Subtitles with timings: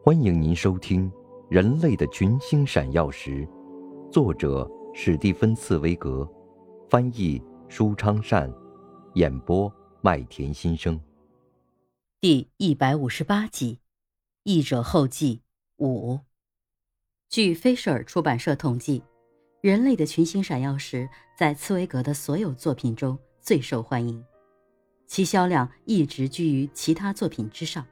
[0.00, 1.10] 欢迎您收听
[1.50, 3.46] 《人类的群星闪耀时》，
[4.10, 6.26] 作者史蒂芬·茨威格，
[6.88, 8.50] 翻译舒昌善，
[9.14, 10.98] 演播麦田心声。
[12.20, 13.80] 第一百五十八集，
[14.44, 15.42] 译者后记
[15.78, 16.20] 五。
[17.28, 19.00] 据菲舍尔出版社统计，
[19.60, 21.06] 《人类的群星闪耀时》
[21.36, 24.24] 在茨威格的所有作品中最受欢迎，
[25.08, 27.84] 其销量一直居于其他作品之上。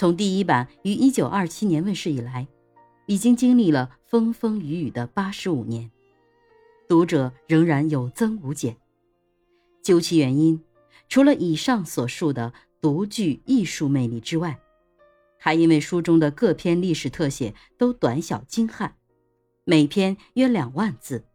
[0.00, 2.48] 从第一版于一九二七年问世以来，
[3.04, 5.90] 已经经历了风风雨雨的八十五年，
[6.88, 8.78] 读者仍然有增无减。
[9.82, 10.64] 究其原因，
[11.10, 14.58] 除了以上所述的独具艺术魅力之外，
[15.38, 18.96] 还因为书中的各篇历史特写都短小精悍，
[19.64, 21.26] 每篇约两万字。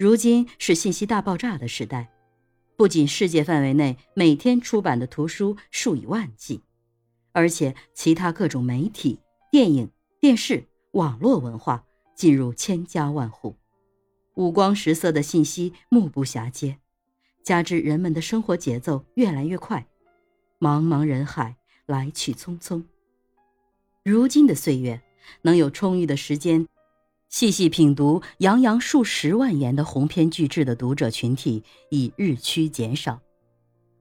[0.00, 2.12] 如今是信息大爆炸的时代，
[2.74, 6.64] 不仅世界范围内每天出版的图书数以万计。
[7.34, 9.18] 而且，其他各种媒体、
[9.50, 13.56] 电影、电视、网络文化进入千家万户，
[14.34, 16.78] 五光十色的信息目不暇接，
[17.42, 19.84] 加之人们的生活节奏越来越快，
[20.60, 22.84] 茫茫人海来去匆匆。
[24.04, 25.02] 如今的岁月，
[25.42, 26.68] 能有充裕的时间
[27.28, 33.20] 细细品读洋洋数十万言的鸿篇巨制的读者群体已日趋减少。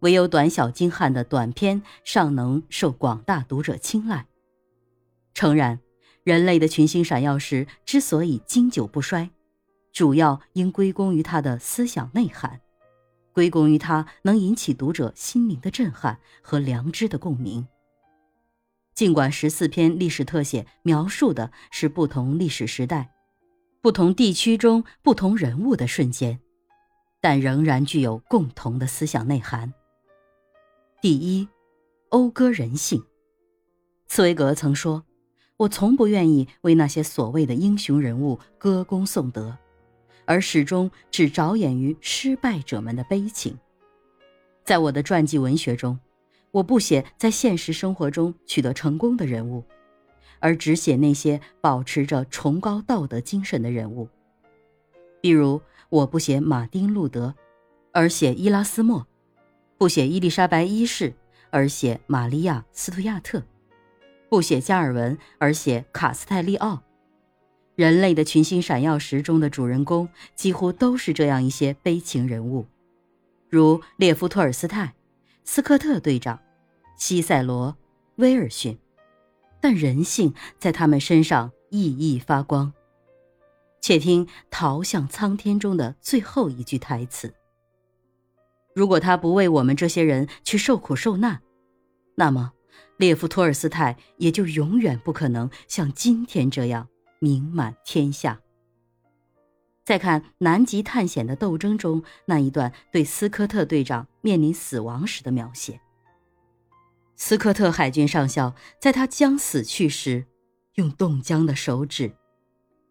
[0.03, 4.25] 唯有短小精悍的短篇尚能受广大读者青睐。
[5.33, 5.79] 诚然，
[6.25, 9.29] 人类的群星闪耀时之所以经久不衰，
[9.93, 12.59] 主要应归功于它的思想内涵，
[13.31, 17.65] 归功于它能引起读者心灵的震撼和良知的共鸣。
[18.93, 23.13] 尽管十四篇历史特写描述的是不同历史时代、
[23.81, 26.41] 不同地区中不同人物的瞬间，
[27.21, 29.73] 但仍然具有共同的思想内涵。
[31.03, 31.49] 第一，
[32.09, 33.03] 讴歌人性。
[34.07, 35.03] 茨威格曾说
[35.59, 39.57] ：“我从不愿意为那些所谓的英雄人物歌功颂德，
[40.23, 43.59] 而始终只着眼于失败者们的悲情。
[44.63, 45.99] 在我的传记文学中，
[46.51, 49.61] 我不写在现实生活中取得成功的人物，
[50.39, 54.07] 而只写那些保持着崇高道德精神的人物。
[55.19, 55.59] 比如，
[55.89, 57.35] 我不写马丁·路德，
[57.91, 59.05] 而写伊拉斯谟。”
[59.77, 61.13] 不写伊丽莎白一世，
[61.49, 63.41] 而写玛利亚·斯图亚特；
[64.29, 66.81] 不写加尔文，而写卡斯泰利奥。
[67.75, 72.67] 人类的群星闪耀时中的主人公几乎都是这样一些悲情人物，
[73.49, 74.93] 如列夫·托尔斯泰、
[75.43, 76.39] 斯科特队长、
[76.97, 77.75] 西塞罗、
[78.17, 78.77] 威尔逊。
[79.59, 82.73] 但人性在他们身上熠熠发光。
[83.79, 87.33] 且听《逃向苍天》中的最后一句台词。
[88.75, 91.41] 如果他不为我们这些人去受苦受难，
[92.15, 92.53] 那么
[92.97, 96.87] 列夫·托尔斯泰也就永远不可能像今天这样
[97.19, 98.39] 名满天下。
[99.83, 105.81] 再看南极探险的斗争中那一段对斯科特队长面临死亡时的描写，
[107.15, 110.25] 斯科特海军上校在他将死去时，
[110.75, 112.15] 用冻僵的手指，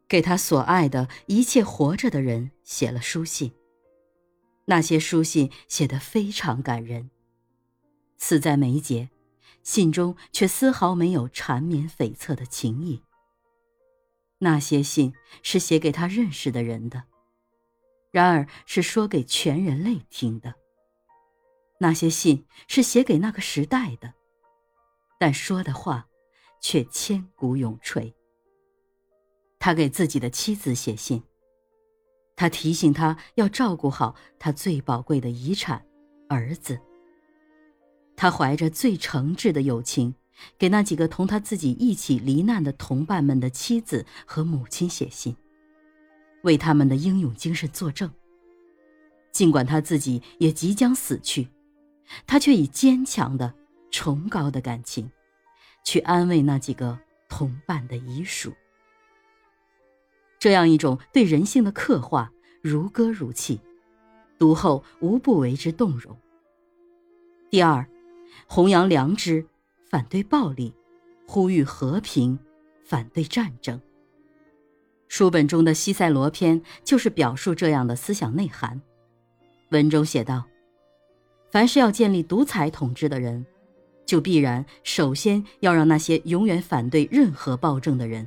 [0.06, 3.52] 给他所爱的一切活着的人写了书信。
[4.64, 7.10] 那些书信写得非常感人，
[8.16, 9.10] 死在眉睫，
[9.62, 13.02] 信中却丝毫没有缠绵悱恻的情意。
[14.38, 17.04] 那些信是写给他认识的人的，
[18.10, 20.54] 然而是说给全人类听的。
[21.78, 24.14] 那些信是写给那个时代的，
[25.18, 26.08] 但说的话
[26.60, 28.14] 却千古永垂。
[29.58, 31.24] 他给自己的妻子写信。
[32.42, 35.86] 他提醒他要照顾好他最宝贵的遗产——
[36.28, 36.76] 儿子。
[38.16, 40.16] 他怀着最诚挚的友情，
[40.58, 45.36] 给那几个同他自己一起罹难的同伴们的妻子和母亲写信，
[46.42, 48.10] 为他们的英勇精神作证。
[49.30, 51.46] 尽管他自己也即将死去，
[52.26, 53.54] 他却以坚强的、
[53.92, 55.08] 崇高的感情，
[55.84, 56.98] 去安慰那几个
[57.28, 58.52] 同伴的遗属。
[60.42, 63.60] 这样一种对人性的刻画，如歌如泣，
[64.40, 66.18] 读后无不为之动容。
[67.48, 67.86] 第二，
[68.48, 69.46] 弘扬良知，
[69.88, 70.74] 反对暴力，
[71.28, 72.36] 呼吁和平，
[72.84, 73.80] 反对战争。
[75.06, 78.82] 书本中的西塞罗篇就是表述这样的思想内涵。
[79.70, 80.42] 文中写道
[81.52, 83.46] ：“凡是要建立独裁统治的人，
[84.04, 88.26] 就必然首先要让那些永远反对任何暴政的人。”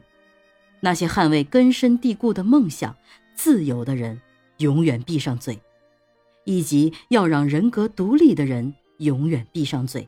[0.85, 2.95] 那些捍卫根深蒂固的梦想、
[3.33, 4.21] 自由的人，
[4.57, 5.55] 永远闭上嘴；
[6.43, 10.07] 以及要让人格独立的人永远闭上嘴。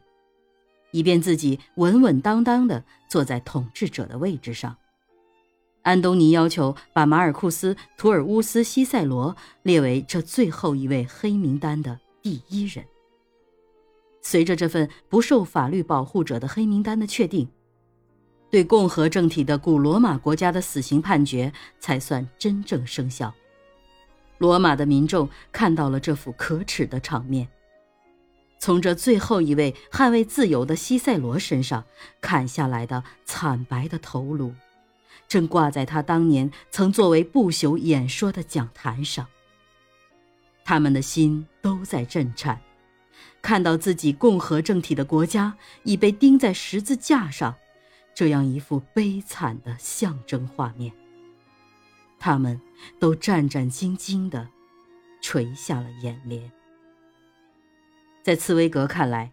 [0.91, 4.77] 以便自己稳稳当当地坐在统治者的位置上。
[5.81, 12.85] 安东尼要求把马尔库斯·图尔乌斯·西塞罗列为这最后一位黑名单的第一人。
[14.21, 17.47] 随着这份不受法律保护者的黑名单的确定，
[18.49, 23.33] 对共和政体的古罗马国家的死刑判决才算真正生效。
[24.37, 27.47] 罗马的民众看到了这幅可耻的场面：
[28.59, 31.83] 从这最后一位捍卫自由的西塞罗身上
[32.21, 34.53] 砍下来的惨白的头颅。
[35.27, 39.27] 正挂在他当年曾作为不朽演说的讲坛上。
[40.63, 42.61] 他们的心都在震颤，
[43.41, 47.55] 看到自己共和政体的国家已被钉在十字架上，
[48.17, 50.91] 这样一幅悲惨的象征画面。
[52.17, 52.59] 他们
[52.97, 54.49] 都战战兢兢地
[55.21, 56.51] 垂下了眼帘。
[58.23, 59.31] 在茨威格看来，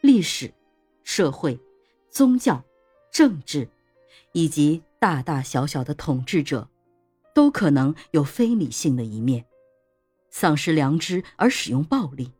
[0.00, 0.54] 历史、
[1.02, 1.60] 社会、
[2.08, 2.64] 宗教、
[3.12, 3.68] 政治，
[4.32, 6.70] 以及大大小小的统治者，
[7.34, 9.44] 都可能有非理性的一面，
[10.30, 12.32] 丧失良知而使用暴力。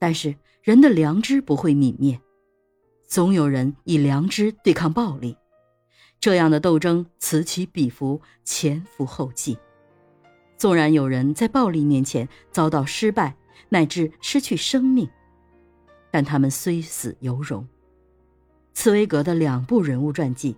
[0.00, 0.34] 但是
[0.64, 2.20] 人的良知不会泯灭，
[3.10, 5.36] 总有人以良知对抗暴力。
[6.20, 9.58] 这样的斗争此起彼伏，前赴后继。
[10.56, 13.34] 纵然有人在暴力面前遭到失败，
[13.70, 15.10] 乃至失去生命，
[16.12, 17.66] 但他们虽死犹荣。
[18.74, 20.56] 茨威格的两部人物传记。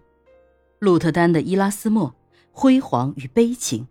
[0.78, 2.14] 鹿特丹的伊拉斯莫，
[2.50, 3.88] 辉煌与悲情，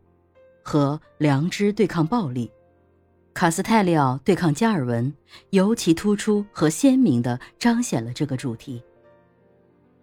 [0.62, 2.52] 和良知对抗暴力；
[3.42, 5.12] 卡斯泰利奥对抗加尔文，
[5.50, 8.84] 尤其突出和鲜明地彰显了这个主题。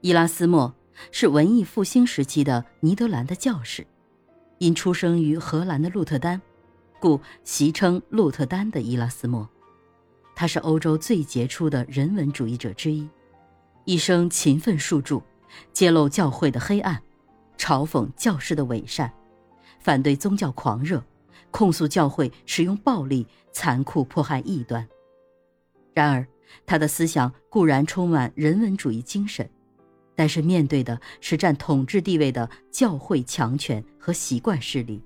[0.01, 0.75] 伊拉斯莫
[1.13, 3.87] 是文艺复兴时期的尼德兰的教士，
[4.59, 6.43] 因出生于荷兰的鹿特丹，
[6.99, 9.49] 故习称鹿特丹的伊拉斯莫。
[10.35, 13.09] 他是欧洲最杰出的人文主义者之一，
[13.85, 15.23] 一生勤奋著著。
[15.73, 17.01] 揭露教会的黑暗，
[17.57, 19.09] 嘲讽教师的伪善，
[19.79, 21.01] 反对宗教狂热，
[21.51, 24.87] 控诉教会使用暴力残酷迫害异端。
[25.95, 26.27] 然而，
[26.65, 29.49] 他的思想固然充满人文主义精神，
[30.15, 35.03] 但是面对的是占统治地位的教会强权和习惯势力，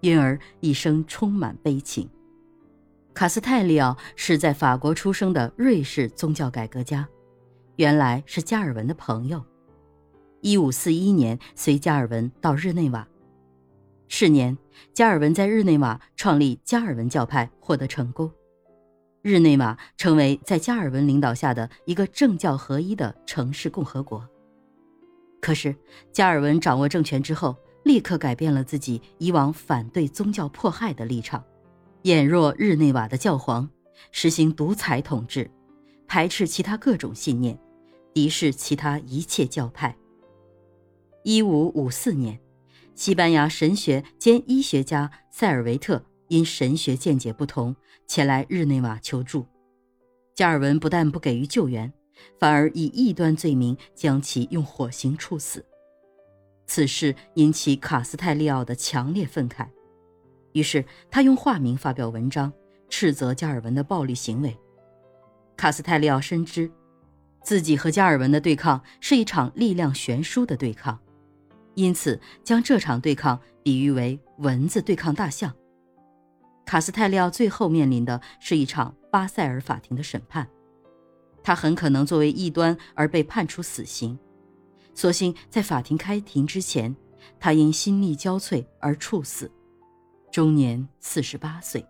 [0.00, 2.08] 因而一生充满悲情。
[3.14, 7.08] 卡斯泰利奥是在法国出生的瑞士宗教改革家，
[7.76, 9.42] 原来是加尔文的朋友。
[10.40, 13.06] 一五四一年，随加尔文到日内瓦。
[14.08, 14.56] 是年，
[14.94, 18.30] 加尔文在日内瓦创立加尔文教派，获得成功。
[19.22, 24.26] 日内瓦成为在加尔文领导下的一个政教合一的城市共和国。
[25.40, 25.74] 可是，
[26.10, 31.44] 加尔文掌握政权之后，立刻改变了自己以往反对宗教迫害的立场，
[32.02, 33.68] 偃弱日内瓦的教皇，
[34.10, 35.50] 实行独裁统治，
[36.06, 37.58] 排斥其他各种信念，
[38.14, 39.94] 敌视其他一切教派。
[41.24, 42.40] 一五五四年，
[42.98, 47.76] 西班牙神学兼医学家塞尔维特因神学见解不同，
[48.08, 49.46] 前来日内瓦求助。
[50.34, 51.92] 加尔文不但不给予救援，
[52.40, 55.64] 反而以异端罪名将其用火刑处死。
[56.66, 59.68] 此事引起卡斯泰利奥的强烈愤慨，
[60.50, 62.52] 于是他用化名发表文章，
[62.88, 64.58] 斥责加尔文的暴力行为。
[65.56, 66.68] 卡斯泰利奥深知，
[67.44, 70.98] 自己和加尔文的对抗是一场力量悬殊的对抗。
[71.78, 75.54] 因此，将这场对抗比喻为蚊子对抗大象。
[76.66, 80.48] 卡斯泰利奥最后面临的是一场巴塞尔法庭的审判，
[81.40, 84.18] 他很可能作为异端而被判处死刑。
[84.92, 86.96] 所幸在法庭开庭之前，
[87.38, 89.48] 他因心力交瘁而猝死，
[90.32, 91.86] 终年四十八岁。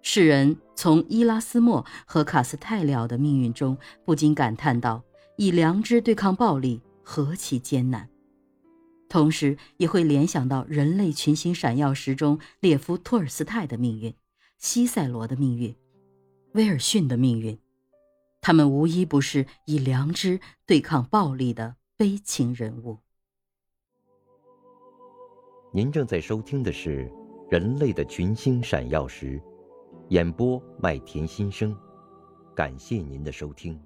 [0.00, 3.76] 世人从伊拉斯莫和卡斯泰利奥的命运中，
[4.06, 5.02] 不禁感叹道：
[5.36, 8.08] 以良知对抗暴力，何其艰难！
[9.08, 14.14] 同时也会联想到人类群星闪耀时中列夫·托尔斯泰的命运、
[14.58, 15.74] 西塞罗的命运、
[16.52, 17.58] 威尔逊的命运，
[18.40, 22.98] 他们无一不是以良知对抗暴力的悲情人物。
[25.72, 27.06] 您正在收听的是
[27.50, 29.38] 《人类的群星闪耀时》，
[30.08, 31.76] 演播麦田心声，
[32.54, 33.78] 感谢您的收听。